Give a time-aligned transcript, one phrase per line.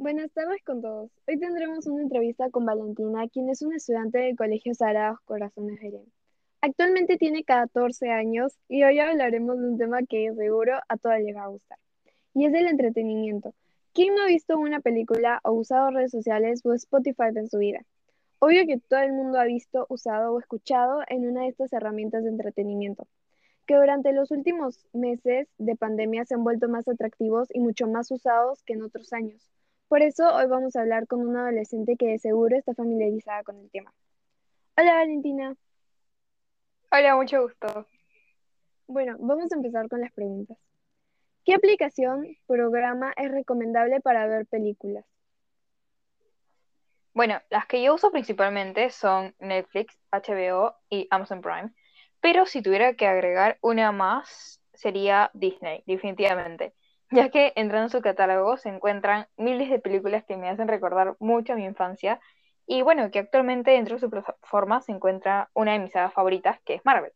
[0.00, 1.10] Buenas tardes con todos.
[1.26, 6.04] Hoy tendremos una entrevista con Valentina, quien es una estudiante del Colegio Sagrados Corazones Belén.
[6.60, 11.34] Actualmente tiene 14 años y hoy hablaremos de un tema que seguro a todas les
[11.34, 11.78] va a gustar,
[12.32, 13.54] y es el entretenimiento.
[13.92, 17.80] ¿Quién no ha visto una película o usado redes sociales o Spotify en su vida?
[18.38, 22.22] Obvio que todo el mundo ha visto, usado o escuchado en una de estas herramientas
[22.22, 23.08] de entretenimiento,
[23.66, 28.12] que durante los últimos meses de pandemia se han vuelto más atractivos y mucho más
[28.12, 29.50] usados que en otros años.
[29.88, 33.58] Por eso hoy vamos a hablar con una adolescente que de seguro está familiarizada con
[33.58, 33.92] el tema.
[34.76, 35.56] Hola Valentina.
[36.92, 37.86] Hola, mucho gusto.
[38.86, 40.58] Bueno, vamos a empezar con las preguntas.
[41.44, 45.06] ¿Qué aplicación, programa es recomendable para ver películas?
[47.14, 51.72] Bueno, las que yo uso principalmente son Netflix, HBO y Amazon Prime,
[52.20, 56.74] pero si tuviera que agregar una más, sería Disney, definitivamente,
[57.10, 61.16] ya que entrando en su catálogo se encuentran miles de películas que me hacen recordar
[61.18, 62.20] mucho a mi infancia,
[62.66, 66.60] y bueno, que actualmente dentro de su plataforma se encuentra una de mis sagas favoritas,
[66.64, 67.12] que es Marvel.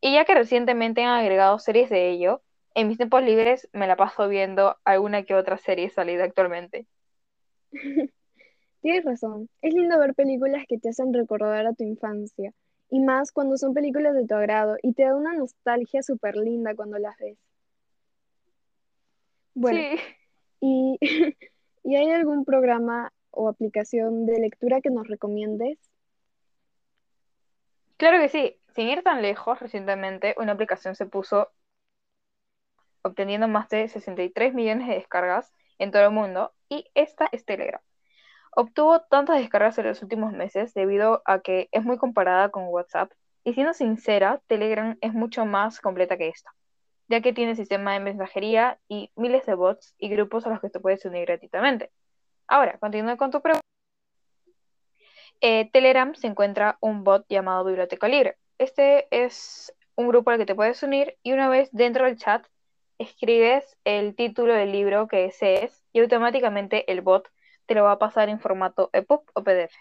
[0.00, 2.42] Y ya que recientemente han agregado series de ello,
[2.74, 6.86] en mis tiempos libres me la paso viendo alguna que otra serie salida actualmente.
[8.82, 12.52] Tienes razón, es lindo ver películas que te hacen recordar a tu infancia
[12.88, 16.74] y más cuando son películas de tu agrado y te da una nostalgia súper linda
[16.74, 17.38] cuando las ves.
[19.54, 19.98] Bueno, Sí,
[20.60, 20.98] ¿y,
[21.84, 25.78] ¿y hay algún programa o aplicación de lectura que nos recomiendes?
[27.96, 28.56] claro que sí.
[28.74, 31.50] Sin ir tan lejos, recientemente una aplicación se puso
[33.02, 37.80] obteniendo más de 63 millones de descargas en todo el mundo y esta es Telegram.
[38.52, 43.12] Obtuvo tantas descargas en los últimos meses debido a que es muy comparada con WhatsApp
[43.44, 46.52] y siendo sincera, Telegram es mucho más completa que esta,
[47.10, 50.70] ya que tiene sistema de mensajería y miles de bots y grupos a los que
[50.70, 51.90] te puedes unir gratuitamente.
[52.46, 53.66] Ahora, continuando con tu pregunta.
[55.40, 58.36] Eh, Telegram se encuentra un bot llamado Biblioteca Libre.
[58.58, 62.46] Este es un grupo al que te puedes unir y una vez dentro del chat
[62.98, 67.28] escribes el título del libro que desees y automáticamente el bot
[67.66, 69.74] te lo va a pasar en formato EPUB o PDF.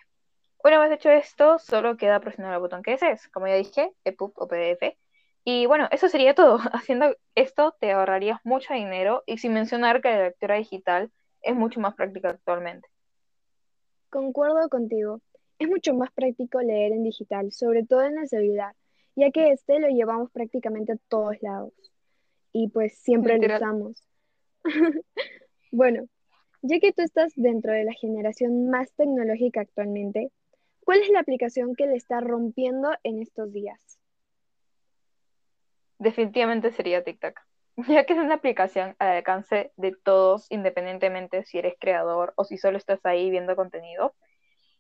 [0.64, 4.34] Una vez hecho esto, solo queda presionar el botón que desees, como ya dije, EPUB
[4.36, 4.98] o PDF.
[5.44, 6.58] Y bueno, eso sería todo.
[6.74, 11.12] Haciendo esto te ahorrarías mucho dinero y sin mencionar que la lectura digital
[11.42, 12.88] es mucho más práctica actualmente.
[14.10, 15.22] Concuerdo contigo.
[15.60, 18.74] Es mucho más práctico leer en digital, sobre todo en el celular,
[19.16, 21.74] ya que este lo llevamos prácticamente a todos lados
[22.54, 24.04] y pues siempre lo usamos.
[25.72, 26.08] Bueno,
[26.64, 30.32] ya que tú estás dentro de la generación más tecnológica actualmente,
[30.84, 33.99] ¿cuál es la aplicación que le está rompiendo en estos días?
[36.00, 37.38] Definitivamente sería TikTok,
[37.88, 42.58] ya que es una aplicación al alcance de todos, independientemente si eres creador o si
[42.58, 44.16] solo estás ahí viendo contenido.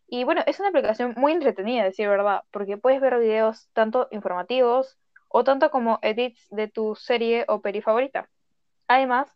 [0.07, 4.97] Y bueno, es una aplicación muy entretenida, decir verdad, porque puedes ver videos tanto informativos
[5.27, 8.29] o tanto como edits de tu serie o peli favorita.
[8.87, 9.29] Además,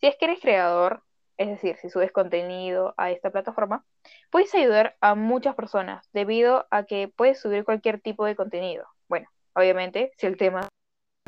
[0.00, 1.04] si es que eres creador,
[1.36, 3.84] es decir, si subes contenido a esta plataforma,
[4.30, 8.86] puedes ayudar a muchas personas debido a que puedes subir cualquier tipo de contenido.
[9.08, 10.68] Bueno, obviamente, si el tema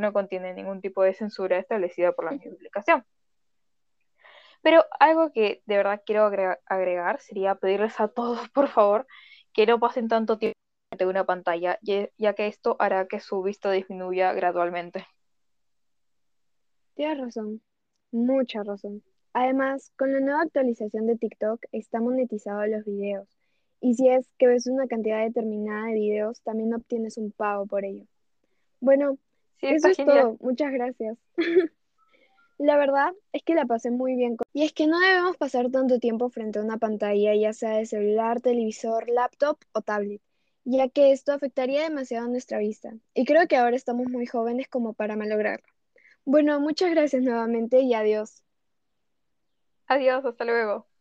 [0.02, 3.04] no contiene ningún tipo de censura establecida por la misma aplicación.
[4.62, 9.06] Pero algo que de verdad quiero agrega- agregar sería pedirles a todos, por favor,
[9.52, 10.58] que no pasen tanto tiempo
[10.92, 15.06] ante una pantalla, ya ya que esto hará que su vista disminuya gradualmente.
[16.94, 17.62] Tienes razón,
[18.10, 19.02] mucha razón.
[19.32, 23.26] Además, con la nueva actualización de TikTok está monetizado los videos.
[23.80, 27.84] Y si es que ves una cantidad determinada de videos, también obtienes un pago por
[27.84, 28.04] ello.
[28.80, 29.16] Bueno,
[29.62, 30.36] Sí, eso es todo.
[30.40, 31.16] Muchas gracias.
[32.58, 34.36] La verdad es que la pasé muy bien.
[34.52, 37.86] Y es que no debemos pasar tanto tiempo frente a una pantalla, ya sea de
[37.86, 40.20] celular, televisor, laptop o tablet,
[40.64, 42.92] ya que esto afectaría demasiado nuestra vista.
[43.14, 45.66] Y creo que ahora estamos muy jóvenes como para malograrlo.
[46.24, 48.44] Bueno, muchas gracias nuevamente y adiós.
[49.86, 50.91] Adiós, hasta luego.